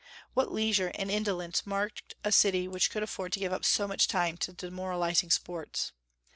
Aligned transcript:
What 0.33 0.51
leisure 0.51 0.87
and 0.95 1.11
indolence 1.11 1.67
marked 1.67 2.15
a 2.23 2.31
city 2.31 2.67
which 2.67 2.89
could 2.89 3.03
afford 3.03 3.33
to 3.33 3.39
give 3.39 3.53
up 3.53 3.63
so 3.63 3.87
much 3.87 4.07
time 4.07 4.35
to 4.37 4.51
the 4.51 4.67
demoralizing 4.69 5.29
sports! 5.29 5.91